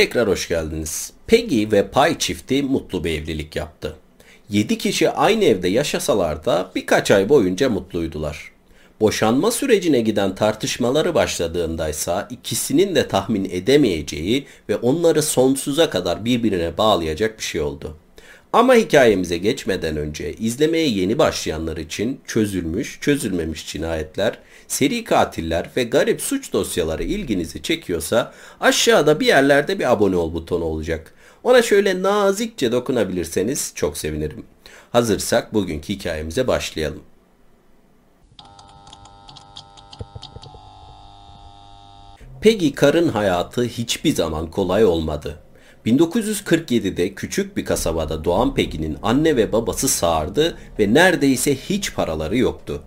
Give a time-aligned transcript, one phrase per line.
[0.00, 1.12] Tekrar hoş geldiniz.
[1.26, 3.96] Peggy ve Pay çifti mutlu bir evlilik yaptı.
[4.50, 8.52] 7 kişi aynı evde yaşasalar da birkaç ay boyunca mutluydular.
[9.00, 16.78] Boşanma sürecine giden tartışmaları başladığında ise ikisinin de tahmin edemeyeceği ve onları sonsuza kadar birbirine
[16.78, 17.96] bağlayacak bir şey oldu.
[18.52, 24.38] Ama hikayemize geçmeden önce izlemeye yeni başlayanlar için çözülmüş, çözülmemiş cinayetler,
[24.70, 30.64] seri katiller ve garip suç dosyaları ilginizi çekiyorsa aşağıda bir yerlerde bir abone ol butonu
[30.64, 31.14] olacak.
[31.42, 34.44] Ona şöyle nazikçe dokunabilirseniz çok sevinirim.
[34.90, 37.02] Hazırsak bugünkü hikayemize başlayalım.
[42.40, 45.38] Peggy Carr'ın hayatı hiçbir zaman kolay olmadı.
[45.86, 52.82] 1947'de küçük bir kasabada doğan Peggy'nin anne ve babası sağırdı ve neredeyse hiç paraları yoktu.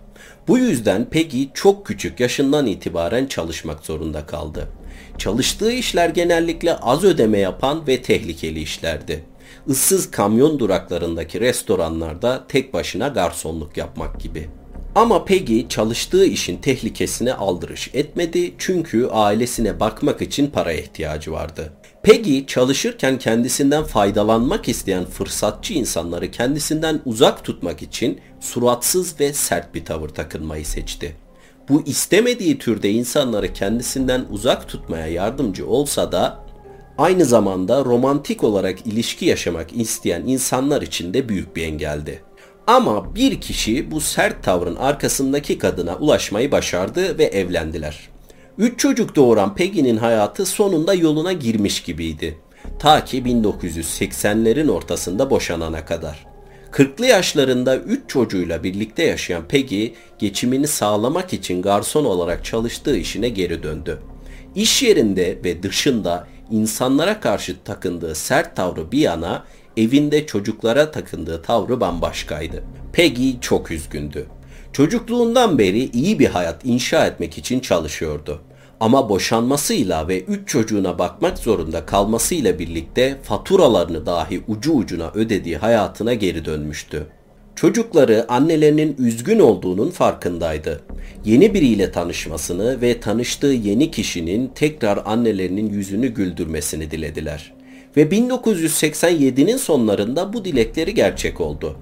[0.48, 4.68] Bu yüzden Peggy çok küçük yaşından itibaren çalışmak zorunda kaldı.
[5.18, 9.24] Çalıştığı işler genellikle az ödeme yapan ve tehlikeli işlerdi.
[9.66, 14.48] Issız kamyon duraklarındaki restoranlarda tek başına garsonluk yapmak gibi.
[14.94, 21.72] Ama Peggy çalıştığı işin tehlikesine aldırış etmedi çünkü ailesine bakmak için paraya ihtiyacı vardı.
[22.04, 29.84] Peggy çalışırken kendisinden faydalanmak isteyen fırsatçı insanları kendisinden uzak tutmak için suratsız ve sert bir
[29.84, 31.16] tavır takınmayı seçti.
[31.68, 36.44] Bu istemediği türde insanları kendisinden uzak tutmaya yardımcı olsa da
[36.98, 42.22] aynı zamanda romantik olarak ilişki yaşamak isteyen insanlar için de büyük bir engeldi.
[42.66, 48.13] Ama bir kişi bu sert tavrın arkasındaki kadına ulaşmayı başardı ve evlendiler.
[48.58, 52.38] Üç çocuk doğuran Peggy'nin hayatı sonunda yoluna girmiş gibiydi.
[52.78, 56.26] Ta ki 1980'lerin ortasında boşanana kadar.
[56.72, 59.86] 40'lı yaşlarında 3 çocuğuyla birlikte yaşayan Peggy,
[60.18, 63.98] geçimini sağlamak için garson olarak çalıştığı işine geri döndü.
[64.54, 69.44] İş yerinde ve dışında insanlara karşı takındığı sert tavrı bir yana,
[69.76, 72.64] evinde çocuklara takındığı tavrı bambaşkaydı.
[72.92, 74.26] Peggy çok üzgündü.
[74.74, 78.40] Çocukluğundan beri iyi bir hayat inşa etmek için çalışıyordu.
[78.80, 86.14] Ama boşanmasıyla ve üç çocuğuna bakmak zorunda kalmasıyla birlikte faturalarını dahi ucu ucuna ödediği hayatına
[86.14, 87.06] geri dönmüştü.
[87.56, 90.80] Çocukları annelerinin üzgün olduğunun farkındaydı.
[91.24, 97.54] Yeni biriyle tanışmasını ve tanıştığı yeni kişinin tekrar annelerinin yüzünü güldürmesini dilediler.
[97.96, 101.76] Ve 1987'nin sonlarında bu dilekleri gerçek oldu.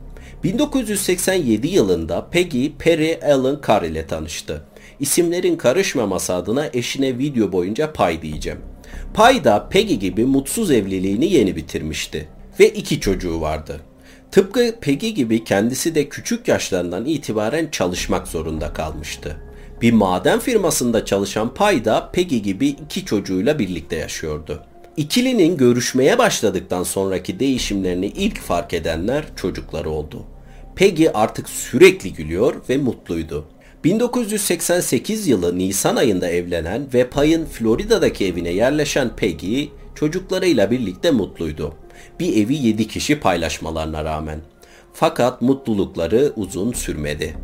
[0.44, 4.64] 1987 yılında Peggy Perry Allen Carr ile tanıştı.
[5.00, 8.60] İsimlerin karışmaması adına eşine video boyunca Pay diyeceğim.
[9.14, 12.28] Pay da Peggy gibi mutsuz evliliğini yeni bitirmişti
[12.60, 13.80] ve iki çocuğu vardı.
[14.30, 19.36] Tıpkı Peggy gibi kendisi de küçük yaşlarından itibaren çalışmak zorunda kalmıştı.
[19.82, 24.62] Bir maden firmasında çalışan Pay da Peggy gibi iki çocuğuyla birlikte yaşıyordu.
[24.96, 30.24] İkilinin görüşmeye başladıktan sonraki değişimlerini ilk fark edenler çocukları oldu.
[30.82, 33.44] Peggy artık sürekli gülüyor ve mutluydu.
[33.84, 41.74] 1988 yılı Nisan ayında evlenen ve Pay'ın Florida'daki evine yerleşen Peggy çocuklarıyla birlikte mutluydu.
[42.20, 44.40] Bir evi 7 kişi paylaşmalarına rağmen.
[44.92, 47.36] Fakat mutlulukları uzun sürmedi.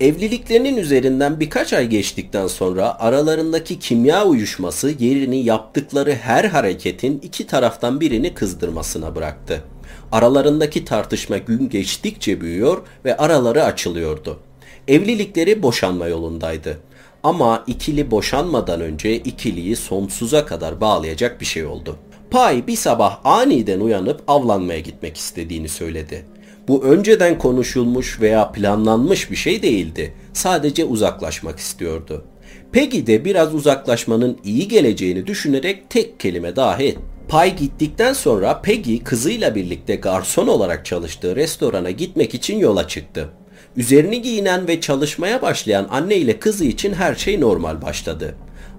[0.00, 8.00] Evliliklerinin üzerinden birkaç ay geçtikten sonra aralarındaki kimya uyuşması yerini yaptıkları her hareketin iki taraftan
[8.00, 9.64] birini kızdırmasına bıraktı.
[10.14, 14.40] Aralarındaki tartışma gün geçtikçe büyüyor ve araları açılıyordu.
[14.88, 16.78] Evlilikleri boşanma yolundaydı.
[17.22, 21.96] Ama ikili boşanmadan önce ikiliyi sonsuza kadar bağlayacak bir şey oldu.
[22.30, 26.26] Pay bir sabah aniden uyanıp avlanmaya gitmek istediğini söyledi.
[26.68, 30.14] Bu önceden konuşulmuş veya planlanmış bir şey değildi.
[30.32, 32.24] Sadece uzaklaşmak istiyordu.
[32.72, 37.13] Peggy de biraz uzaklaşmanın iyi geleceğini düşünerek tek kelime dahi etti.
[37.28, 43.28] Pay gittikten sonra Peggy kızıyla birlikte garson olarak çalıştığı restorana gitmek için yola çıktı.
[43.76, 48.34] Üzerini giyinen ve çalışmaya başlayan anne ile kızı için her şey normal başladı.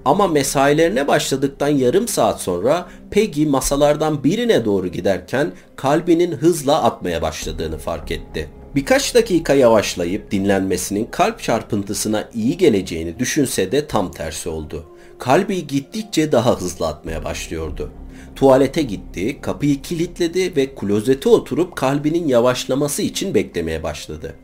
[0.05, 7.77] Ama mesailerine başladıktan yarım saat sonra Peggy masalardan birine doğru giderken kalbinin hızla atmaya başladığını
[7.77, 8.49] fark etti.
[8.75, 14.85] Birkaç dakika yavaşlayıp dinlenmesinin kalp çarpıntısına iyi geleceğini düşünse de tam tersi oldu.
[15.19, 17.91] Kalbi gittikçe daha hızlı atmaya başlıyordu.
[18.35, 24.35] Tuvalete gitti, kapıyı kilitledi ve klozete oturup kalbinin yavaşlaması için beklemeye başladı.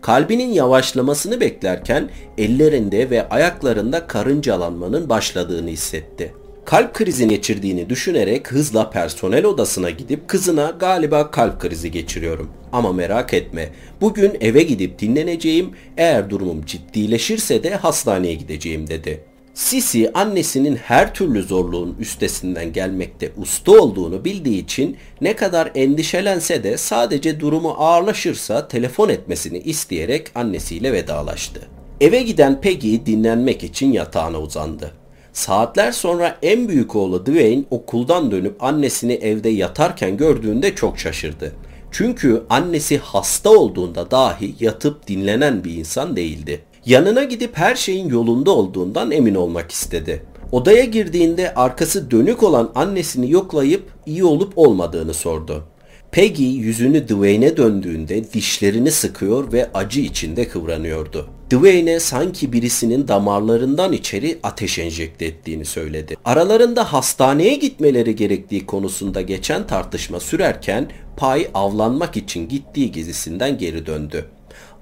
[0.00, 6.34] Kalbinin yavaşlamasını beklerken ellerinde ve ayaklarında karıncalanmanın başladığını hissetti.
[6.64, 12.50] Kalp krizini geçirdiğini düşünerek hızla personel odasına gidip kızına galiba kalp krizi geçiriyorum.
[12.72, 13.68] Ama merak etme
[14.00, 19.24] bugün eve gidip dinleneceğim eğer durumum ciddileşirse de hastaneye gideceğim dedi.
[19.54, 26.76] Sisi annesinin her türlü zorluğun üstesinden gelmekte usta olduğunu bildiği için ne kadar endişelense de
[26.76, 31.60] sadece durumu ağırlaşırsa telefon etmesini isteyerek annesiyle vedalaştı.
[32.00, 34.90] Eve giden Peggy dinlenmek için yatağına uzandı.
[35.32, 41.52] Saatler sonra en büyük oğlu Dwayne okuldan dönüp annesini evde yatarken gördüğünde çok şaşırdı.
[41.90, 46.60] Çünkü annesi hasta olduğunda dahi yatıp dinlenen bir insan değildi.
[46.86, 50.22] Yanına gidip her şeyin yolunda olduğundan emin olmak istedi.
[50.52, 55.64] Odaya girdiğinde arkası dönük olan annesini yoklayıp iyi olup olmadığını sordu.
[56.12, 61.28] Peggy yüzünü Dwayne'e döndüğünde dişlerini sıkıyor ve acı içinde kıvranıyordu.
[61.50, 66.16] Dwayne'e sanki birisinin damarlarından içeri ateş enjekte ettiğini söyledi.
[66.24, 74.26] Aralarında hastaneye gitmeleri gerektiği konusunda geçen tartışma sürerken Pay avlanmak için gittiği gezisinden geri döndü.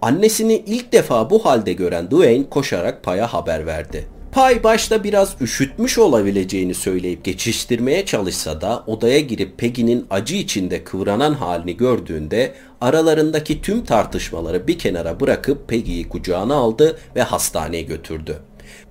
[0.02, 4.08] Annesini ilk defa bu halde gören Dwayne koşarak Pay'a haber verdi.
[4.32, 11.34] Pay başta biraz üşütmüş olabileceğini söyleyip geçiştirmeye çalışsa da odaya girip Peggy'nin acı içinde kıvranan
[11.34, 18.38] halini gördüğünde aralarındaki tüm tartışmaları bir kenara bırakıp Peggy'yi kucağına aldı ve hastaneye götürdü.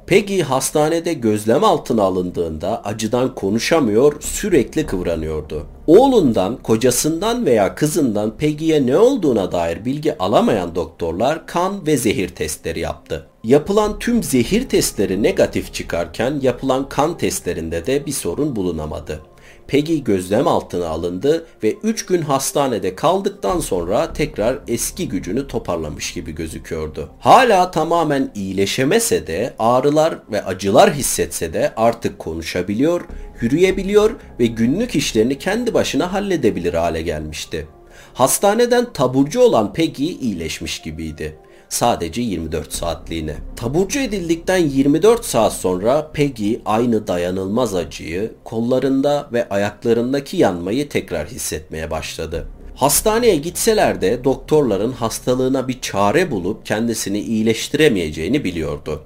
[0.08, 5.68] Peggy hastanede gözlem altına alındığında acıdan konuşamıyor, sürekli kıvranıyordu.
[5.88, 12.80] Oğlundan, kocasından veya kızından Peggy'ye ne olduğuna dair bilgi alamayan doktorlar kan ve zehir testleri
[12.80, 13.28] yaptı.
[13.44, 19.22] Yapılan tüm zehir testleri negatif çıkarken yapılan kan testlerinde de bir sorun bulunamadı.
[19.68, 26.32] Peggy gözlem altına alındı ve 3 gün hastanede kaldıktan sonra tekrar eski gücünü toparlamış gibi
[26.32, 27.10] gözüküyordu.
[27.20, 33.02] Hala tamamen iyileşemese de ağrılar ve acılar hissetse de artık konuşabiliyor,
[33.42, 37.68] yürüyebiliyor ve günlük işlerini kendi başına halledebilir hale gelmişti.
[38.14, 41.38] Hastaneden taburcu olan Peggy iyileşmiş gibiydi
[41.70, 43.36] sadece 24 saatliğine.
[43.56, 51.92] Taburcu edildikten 24 saat sonra Peggy aynı dayanılmaz acıyı, kollarında ve ayaklarındaki yanmayı tekrar hissetmeye
[51.92, 52.48] başladı.
[52.76, 59.04] Hastaneye gitseler de doktorların hastalığına bir çare bulup kendisini iyileştiremeyeceğini biliyordu.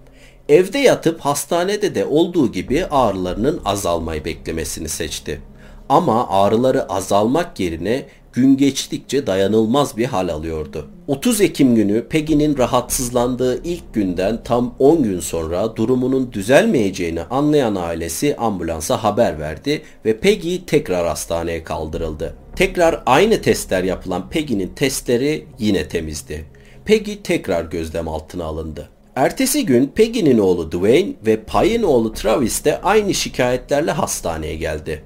[0.49, 5.41] Evde yatıp hastanede de olduğu gibi ağrılarının azalmayı beklemesini seçti.
[5.89, 10.87] Ama ağrıları azalmak yerine gün geçtikçe dayanılmaz bir hal alıyordu.
[11.07, 18.35] 30 Ekim günü Peggy'nin rahatsızlandığı ilk günden tam 10 gün sonra durumunun düzelmeyeceğini anlayan ailesi
[18.35, 22.35] ambulansa haber verdi ve Peggy tekrar hastaneye kaldırıldı.
[22.55, 26.45] Tekrar aynı testler yapılan Peggy'nin testleri yine temizdi.
[26.85, 28.89] Peggy tekrar gözlem altına alındı.
[29.15, 35.03] Ertesi gün Peggy'nin oğlu Dwayne ve Pay'in oğlu Travis de aynı şikayetlerle hastaneye geldi.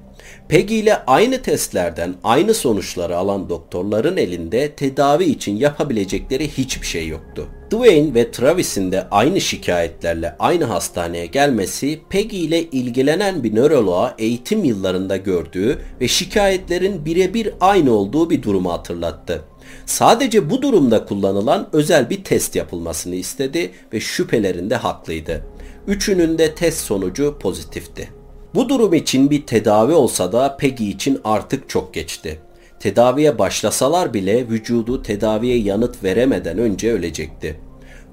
[0.49, 7.47] Peggy ile aynı testlerden aynı sonuçları alan doktorların elinde tedavi için yapabilecekleri hiçbir şey yoktu.
[7.71, 14.63] Dwayne ve Travis'in de aynı şikayetlerle aynı hastaneye gelmesi Peggy ile ilgilenen bir nöroloğa eğitim
[14.63, 19.41] yıllarında gördüğü ve şikayetlerin birebir aynı olduğu bir durumu hatırlattı.
[19.85, 25.43] Sadece bu durumda kullanılan özel bir test yapılmasını istedi ve şüphelerinde haklıydı.
[25.87, 28.14] Üçünün de test sonucu pozitifti.
[28.55, 32.39] Bu durum için bir tedavi olsa da Peggy için artık çok geçti.
[32.79, 37.59] Tedaviye başlasalar bile vücudu tedaviye yanıt veremeden önce ölecekti.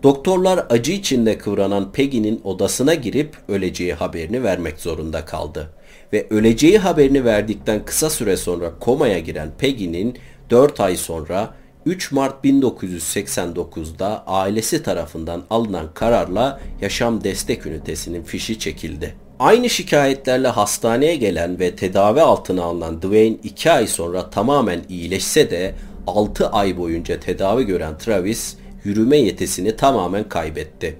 [0.02, 5.72] Doktorlar acı içinde kıvranan Peggy'nin odasına girip öleceği haberini vermek zorunda kaldı.
[6.12, 10.18] Ve öleceği haberini verdikten kısa süre sonra komaya giren Peggy'nin
[10.50, 11.54] 4 ay sonra
[11.86, 19.14] 3 Mart 1989'da ailesi tarafından alınan kararla yaşam destek ünitesinin fişi çekildi.
[19.42, 25.74] Aynı şikayetlerle hastaneye gelen ve tedavi altına alınan Dwayne 2 ay sonra tamamen iyileşse de
[26.06, 30.98] 6 ay boyunca tedavi gören Travis yürüme yetisini tamamen kaybetti.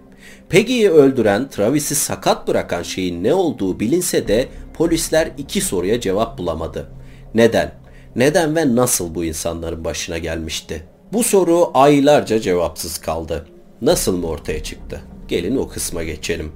[0.49, 6.91] Peggy'yi öldüren, Travis'i sakat bırakan şeyin ne olduğu bilinse de polisler iki soruya cevap bulamadı.
[7.35, 7.73] Neden?
[8.17, 10.85] Neden ve nasıl bu insanların başına gelmişti?
[11.13, 13.47] Bu soru aylarca cevapsız kaldı.
[13.83, 15.01] Nasıl mı ortaya çıktı?
[15.29, 16.53] Gelin o kısma geçelim.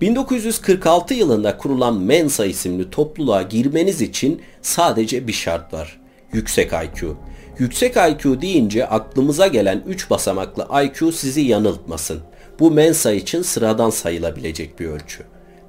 [0.00, 6.00] 1946 yılında kurulan Mensa isimli topluluğa girmeniz için sadece bir şart var.
[6.32, 7.16] Yüksek IQ.
[7.58, 12.20] Yüksek IQ deyince aklımıza gelen 3 basamaklı IQ sizi yanıltmasın.
[12.60, 15.22] Bu Mensa için sıradan sayılabilecek bir ölçü.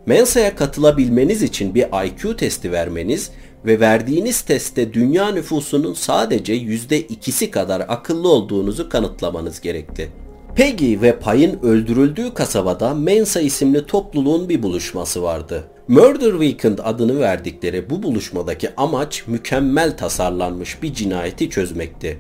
[0.05, 3.32] Mensa'ya katılabilmeniz için bir IQ testi vermeniz
[3.65, 10.25] ve verdiğiniz testte dünya nüfusunun sadece %2'si kadar akıllı olduğunuzu kanıtlamanız gerekli.
[10.55, 15.63] Peggy ve Pay'ın öldürüldüğü kasabada Mensa isimli topluluğun bir buluşması vardı.
[15.88, 22.19] Murder Weekend adını verdikleri bu buluşmadaki amaç mükemmel tasarlanmış bir cinayeti çözmekti.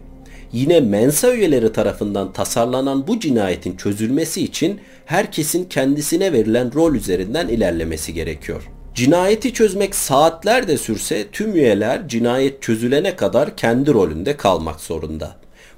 [0.53, 8.13] Yine Mensa üyeleri tarafından tasarlanan bu cinayetin çözülmesi için herkesin kendisine verilen rol üzerinden ilerlemesi
[8.13, 8.69] gerekiyor.
[8.95, 15.35] Cinayeti çözmek saatler de sürse tüm üyeler cinayet çözülene kadar kendi rolünde kalmak zorunda.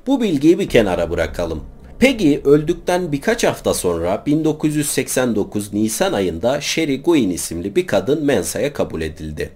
[0.08, 1.64] Bu bilgiyi bir kenara bırakalım.
[2.00, 9.02] Peggy öldükten birkaç hafta sonra 1989 Nisan ayında Sherry Guin isimli bir kadın Mensa'ya kabul
[9.02, 9.50] edildi.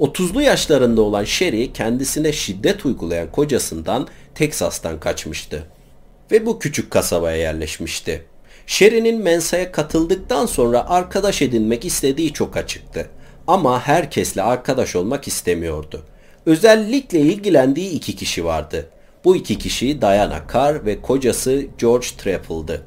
[0.00, 5.66] 30'lu yaşlarında olan Sherry kendisine şiddet uygulayan kocasından Teksas'tan kaçmıştı
[6.32, 8.24] ve bu küçük kasabaya yerleşmişti.
[8.66, 13.08] Sherry'nin Mensa'ya katıldıktan sonra arkadaş edinmek istediği çok açıktı.
[13.46, 16.02] Ama herkesle arkadaş olmak istemiyordu.
[16.46, 18.88] Özellikle ilgilendiği iki kişi vardı.
[19.24, 22.86] Bu iki kişi Diana Carr ve kocası George Trapple'dı.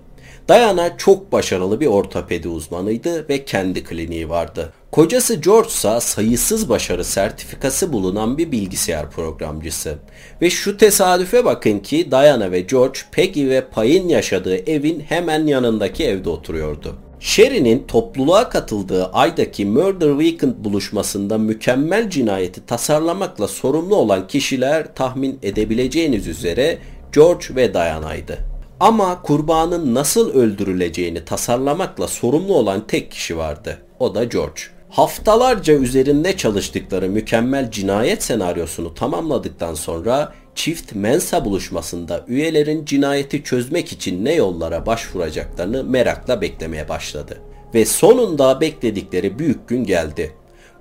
[0.49, 4.73] Diana çok başarılı bir ortopedi uzmanıydı ve kendi kliniği vardı.
[4.91, 9.97] Kocası George ise sayısız başarı sertifikası bulunan bir bilgisayar programcısı.
[10.41, 16.05] Ve şu tesadüfe bakın ki Diana ve George Peggy ve Pay'in yaşadığı evin hemen yanındaki
[16.05, 17.06] evde oturuyordu.
[17.19, 26.27] Sherry'nin topluluğa katıldığı aydaki Murder Weekend buluşmasında mükemmel cinayeti tasarlamakla sorumlu olan kişiler tahmin edebileceğiniz
[26.27, 26.77] üzere
[27.13, 28.37] George ve Diana'ydı.
[28.79, 33.77] Ama kurbanın nasıl öldürüleceğini tasarlamakla sorumlu olan tek kişi vardı.
[33.99, 34.61] O da George.
[34.89, 44.25] Haftalarca üzerinde çalıştıkları mükemmel cinayet senaryosunu tamamladıktan sonra çift Mensa buluşmasında üyelerin cinayeti çözmek için
[44.25, 47.41] ne yollara başvuracaklarını merakla beklemeye başladı.
[47.73, 50.31] Ve sonunda bekledikleri büyük gün geldi.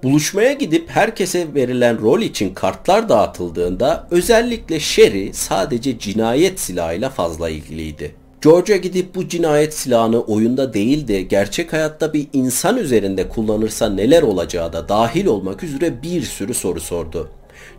[0.03, 8.15] Buluşmaya gidip herkese verilen rol için kartlar dağıtıldığında özellikle Sherry sadece cinayet silahıyla fazla ilgiliydi.
[8.43, 14.23] George'a gidip bu cinayet silahını oyunda değil de gerçek hayatta bir insan üzerinde kullanırsa neler
[14.23, 17.31] olacağı da dahil olmak üzere bir sürü soru sordu.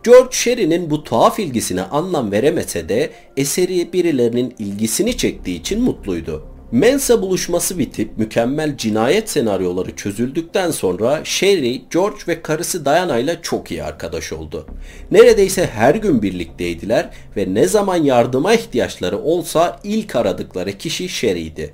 [0.03, 6.43] George Sherry'nin bu tuhaf ilgisine anlam veremese de eseri birilerinin ilgisini çektiği için mutluydu.
[6.71, 13.71] Mensa buluşması bitip mükemmel cinayet senaryoları çözüldükten sonra Sherry, George ve karısı Diana ile çok
[13.71, 14.67] iyi arkadaş oldu.
[15.11, 21.73] Neredeyse her gün birlikteydiler ve ne zaman yardıma ihtiyaçları olsa ilk aradıkları kişi Sherry'di.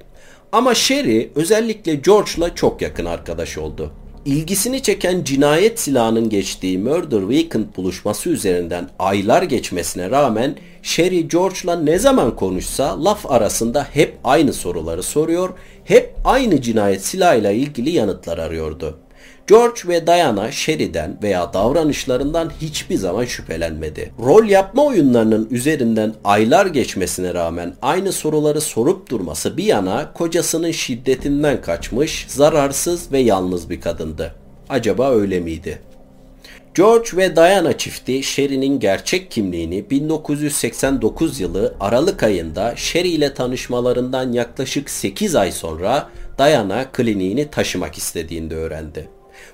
[0.51, 3.93] Ama Sherry özellikle George'la çok yakın arkadaş oldu.
[4.25, 11.99] İlgisini çeken cinayet silahının geçtiği Murder Weekend buluşması üzerinden aylar geçmesine rağmen Sherry George'la ne
[11.99, 15.49] zaman konuşsa laf arasında hep aynı soruları soruyor,
[15.83, 18.97] hep aynı cinayet silahıyla ilgili yanıtlar arıyordu.
[19.47, 24.13] George ve Diana Sherry'den veya davranışlarından hiçbir zaman şüphelenmedi.
[24.19, 31.61] Rol yapma oyunlarının üzerinden aylar geçmesine rağmen aynı soruları sorup durması bir yana kocasının şiddetinden
[31.61, 34.35] kaçmış, zararsız ve yalnız bir kadındı.
[34.69, 35.79] Acaba öyle miydi?
[36.75, 44.89] George ve Diana çifti Sherry'nin gerçek kimliğini 1989 yılı Aralık ayında Sherry ile tanışmalarından yaklaşık
[44.89, 49.09] 8 ay sonra Diana kliniğini taşımak istediğinde öğrendi.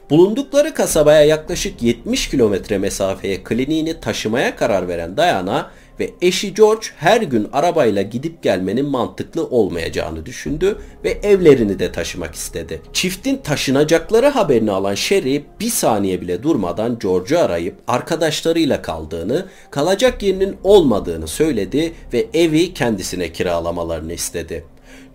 [0.09, 7.21] Bulundukları kasabaya yaklaşık 70 kilometre mesafeye kliniğini taşımaya karar veren Diana ve eşi George her
[7.21, 12.81] gün arabayla gidip gelmenin mantıklı olmayacağını düşündü ve evlerini de taşımak istedi.
[12.93, 20.57] Çiftin taşınacakları haberini alan Sherry bir saniye bile durmadan George'u arayıp arkadaşlarıyla kaldığını, kalacak yerinin
[20.63, 24.63] olmadığını söyledi ve evi kendisine kiralamalarını istedi.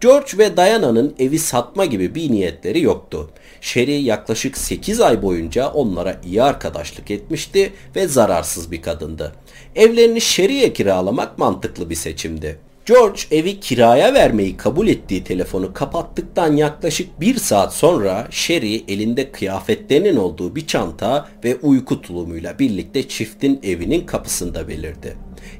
[0.01, 3.31] George ve Diana'nın evi satma gibi bir niyetleri yoktu.
[3.61, 9.33] Sherry yaklaşık 8 ay boyunca onlara iyi arkadaşlık etmişti ve zararsız bir kadındı.
[9.77, 12.59] Evlerini Sherry'e kiralamak mantıklı bir seçimdi.
[12.87, 20.17] George evi kiraya vermeyi kabul ettiği telefonu kapattıktan yaklaşık bir saat sonra Sherry elinde kıyafetlerinin
[20.17, 25.17] olduğu bir çanta ve uyku tulumuyla birlikte çiftin evinin kapısında belirdi.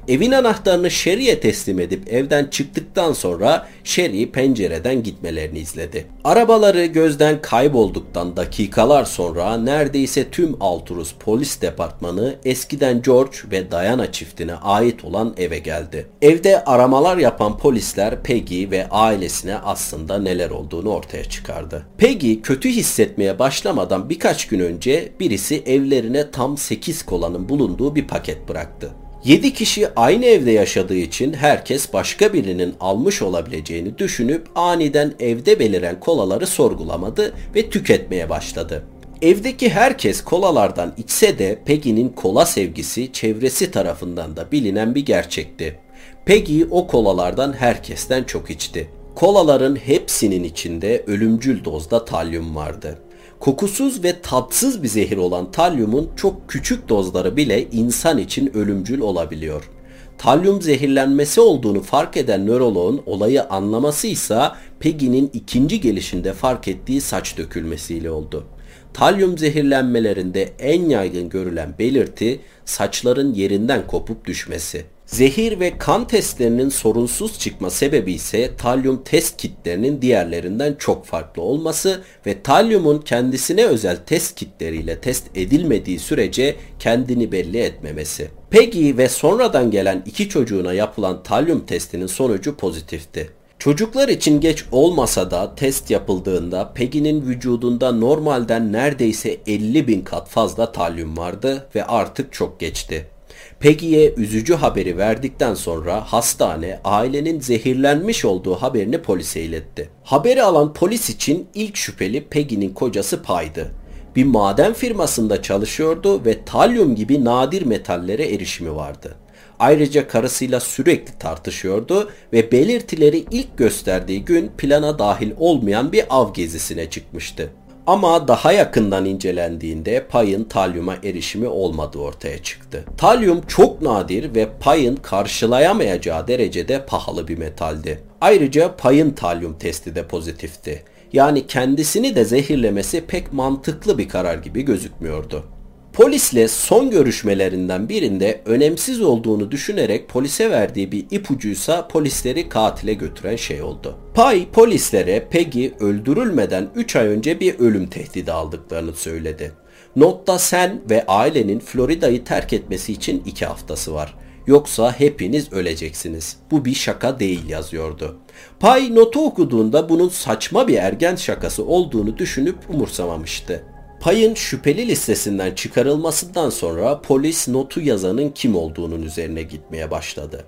[0.07, 6.05] Evin anahtarını Sherry'e teslim edip evden çıktıktan sonra Sherry pencereden gitmelerini izledi.
[6.23, 14.53] Arabaları gözden kaybolduktan dakikalar sonra neredeyse tüm Alturus polis departmanı eskiden George ve Diana çiftine
[14.55, 16.07] ait olan eve geldi.
[16.21, 21.85] Evde aramalar yapan polisler Peggy ve ailesine aslında neler olduğunu ortaya çıkardı.
[21.97, 28.49] Peggy kötü hissetmeye başlamadan birkaç gün önce birisi evlerine tam 8 kolanın bulunduğu bir paket
[28.49, 28.91] bıraktı.
[29.25, 35.99] 7 kişi aynı evde yaşadığı için herkes başka birinin almış olabileceğini düşünüp aniden evde beliren
[35.99, 38.83] kolaları sorgulamadı ve tüketmeye başladı.
[39.21, 45.79] Evdeki herkes kolalardan içse de Peggy'nin kola sevgisi çevresi tarafından da bilinen bir gerçekti.
[46.25, 48.89] Peggy o kolalardan herkesten çok içti.
[49.15, 52.99] Kolaların hepsinin içinde ölümcül dozda talyum vardı.
[53.39, 59.69] Kokusuz ve tatsız bir zehir olan talyumun çok küçük dozları bile insan için ölümcül olabiliyor.
[60.17, 64.39] Talyum zehirlenmesi olduğunu fark eden nöroloğun olayı anlaması ise
[64.79, 68.45] Peggy'nin ikinci gelişinde fark ettiği saç dökülmesiyle oldu.
[68.93, 74.94] Talyum zehirlenmelerinde en yaygın görülen belirti saçların yerinden kopup düşmesi.
[75.15, 82.01] Zehir ve kan testlerinin sorunsuz çıkma sebebi ise talyum test kitlerinin diğerlerinden çok farklı olması
[82.25, 88.27] ve talyumun kendisine özel test kitleriyle test edilmediği sürece kendini belli etmemesi.
[88.49, 93.29] Peggy ve sonradan gelen iki çocuğuna yapılan talyum testinin sonucu pozitifti.
[93.59, 100.71] Çocuklar için geç olmasa da test yapıldığında Peggy'nin vücudunda normalden neredeyse 50 bin kat fazla
[100.71, 103.14] talyum vardı ve artık çok geçti.
[103.59, 109.89] Peggy'ye üzücü haberi verdikten sonra hastane ailenin zehirlenmiş olduğu haberini polise iletti.
[110.03, 113.71] Haberi alan polis için ilk şüpheli Peggy'nin kocası Pay'dı.
[114.15, 119.15] Bir maden firmasında çalışıyordu ve talyum gibi nadir metallere erişimi vardı.
[119.59, 126.89] Ayrıca karısıyla sürekli tartışıyordu ve belirtileri ilk gösterdiği gün plana dahil olmayan bir av gezisine
[126.89, 127.49] çıkmıştı.
[127.87, 132.85] Ama daha yakından incelendiğinde payın talyuma erişimi olmadığı ortaya çıktı.
[132.97, 137.99] Talyum çok nadir ve payın karşılayamayacağı derecede pahalı bir metaldi.
[138.21, 140.83] Ayrıca payın talyum testi de pozitifti.
[141.13, 145.54] Yani kendisini de zehirlemesi pek mantıklı bir karar gibi gözükmüyordu.
[145.95, 153.61] Polisle son görüşmelerinden birinde önemsiz olduğunu düşünerek polise verdiği bir ipucuysa polisleri katile götüren şey
[153.61, 153.97] oldu.
[154.13, 159.51] Pay polislere Peggy öldürülmeden 3 ay önce bir ölüm tehdidi aldıklarını söyledi.
[159.95, 164.15] Notta sen ve ailenin Florida'yı terk etmesi için 2 haftası var.
[164.47, 166.37] Yoksa hepiniz öleceksiniz.
[166.51, 168.17] Bu bir şaka değil yazıyordu.
[168.59, 173.74] Pay notu okuduğunda bunun saçma bir ergen şakası olduğunu düşünüp umursamamıştı.
[174.05, 180.45] Payın şüpheli listesinden çıkarılmasından sonra polis notu yazanın kim olduğunun üzerine gitmeye başladı.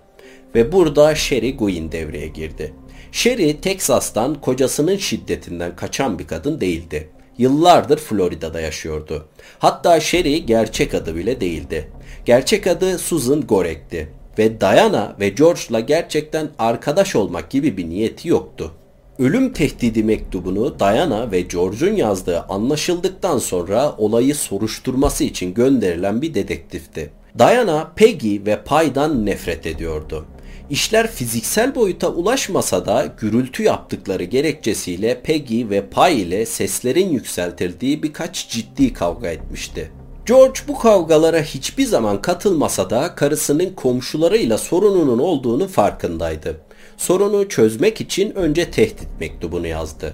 [0.55, 2.73] Ve burada Sherry Guin devreye girdi.
[3.11, 7.09] Sherry, Teksas'tan kocasının şiddetinden kaçan bir kadın değildi.
[7.37, 9.27] Yıllardır Florida'da yaşıyordu.
[9.59, 11.91] Hatta Sherry gerçek adı bile değildi.
[12.25, 14.09] Gerçek adı Susan Gorek'ti
[14.39, 18.73] ve Diana ve George'la gerçekten arkadaş olmak gibi bir niyeti yoktu.
[19.19, 27.09] Ölüm tehdidi mektubunu Diana ve George'un yazdığı anlaşıldıktan sonra olayı soruşturması için gönderilen bir dedektifti.
[27.39, 30.25] Diana, Peggy ve Pay'dan nefret ediyordu.
[30.69, 38.49] İşler fiziksel boyuta ulaşmasa da gürültü yaptıkları gerekçesiyle Peggy ve Pay ile seslerin yükseltildiği birkaç
[38.49, 39.91] ciddi kavga etmişti.
[40.25, 46.66] George bu kavgalara hiçbir zaman katılmasa da karısının komşularıyla sorununun olduğunu farkındaydı.
[46.97, 50.13] Sorunu çözmek için önce tehdit mektubunu yazdı.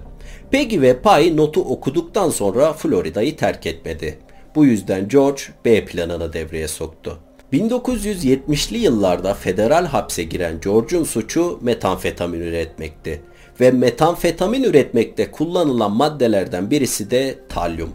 [0.51, 4.19] Peggy ve Pay notu okuduktan sonra Florida'yı terk etmedi.
[4.55, 7.19] Bu yüzden George B planını devreye soktu.
[7.53, 13.21] 1970'li yıllarda federal hapse giren George'un suçu metanfetamin üretmekti
[13.59, 17.89] ve metanfetamin üretmekte kullanılan maddelerden birisi de talyum.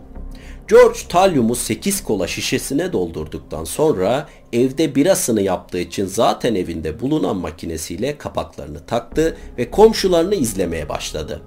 [0.68, 8.18] George talyumu 8 kola şişesine doldurduktan sonra evde birasını yaptığı için zaten evinde bulunan makinesiyle
[8.18, 11.42] kapaklarını taktı ve komşularını izlemeye başladı.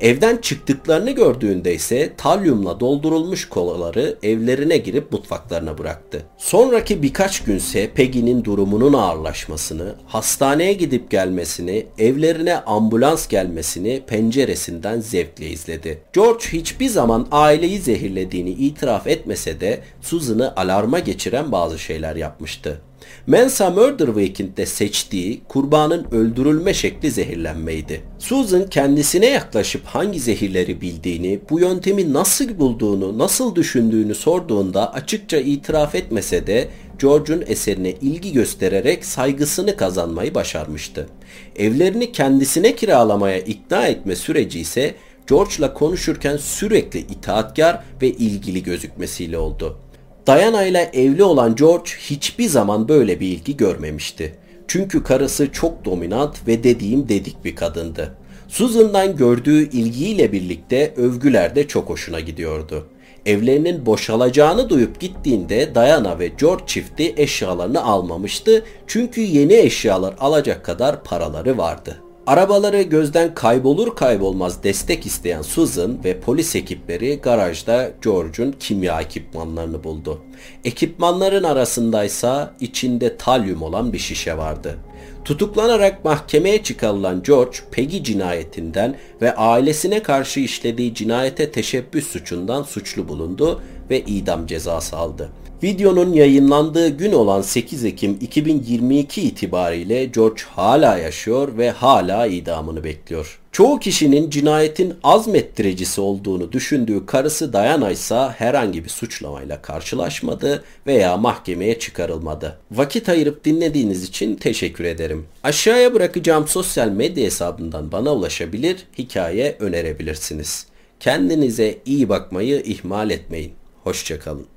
[0.00, 6.22] Evden çıktıklarını gördüğünde ise talyumla doldurulmuş kolaları evlerine girip mutfaklarına bıraktı.
[6.38, 16.02] Sonraki birkaç günse Peggy'nin durumunun ağırlaşmasını, hastaneye gidip gelmesini, evlerine ambulans gelmesini penceresinden zevkle izledi.
[16.12, 22.80] George hiçbir zaman aileyi zehirlediğini itiraf etmese de Susan'ı alarma geçiren bazı şeyler yapmıştı.
[23.26, 28.02] Mensa Murder Weekend'de seçtiği kurbanın öldürülme şekli zehirlenmeydi.
[28.18, 35.94] Susan kendisine yaklaşıp hangi zehirleri bildiğini, bu yöntemi nasıl bulduğunu, nasıl düşündüğünü sorduğunda açıkça itiraf
[35.94, 41.08] etmese de George'un eserine ilgi göstererek saygısını kazanmayı başarmıştı.
[41.56, 44.94] Evlerini kendisine kiralamaya ikna etme süreci ise
[45.28, 49.78] George'la konuşurken sürekli itaatkar ve ilgili gözükmesiyle oldu.
[50.26, 54.34] Diana ile evli olan George hiçbir zaman böyle bir ilgi görmemişti.
[54.68, 58.14] Çünkü karısı çok dominant ve dediğim dedik bir kadındı.
[58.48, 62.86] Susan'dan gördüğü ilgiyle birlikte övgüler de çok hoşuna gidiyordu.
[63.26, 71.04] Evlerinin boşalacağını duyup gittiğinde Diana ve George çifti eşyalarını almamıştı çünkü yeni eşyalar alacak kadar
[71.04, 72.02] paraları vardı.
[72.26, 80.20] Arabaları gözden kaybolur kaybolmaz destek isteyen Susan ve polis ekipleri garajda George'un kimya ekipmanlarını buldu.
[80.64, 84.78] Ekipmanların arasındaysa içinde talyum olan bir şişe vardı.
[85.24, 93.62] Tutuklanarak mahkemeye çıkarılan George, Peggy cinayetinden ve ailesine karşı işlediği cinayete teşebbüs suçundan suçlu bulundu
[93.90, 95.30] ve idam cezası aldı.
[95.62, 103.38] Videonun yayınlandığı gün olan 8 Ekim 2022 itibariyle George hala yaşıyor ve hala idamını bekliyor.
[103.52, 111.78] Çoğu kişinin cinayetin azmettiricisi olduğunu düşündüğü karısı Diana ise herhangi bir suçlamayla karşılaşmadı veya mahkemeye
[111.78, 112.58] çıkarılmadı.
[112.70, 115.26] Vakit ayırıp dinlediğiniz için teşekkür ederim.
[115.42, 120.66] Aşağıya bırakacağım sosyal medya hesabından bana ulaşabilir, hikaye önerebilirsiniz.
[121.00, 123.52] Kendinize iyi bakmayı ihmal etmeyin.
[123.84, 124.55] Hoşçakalın.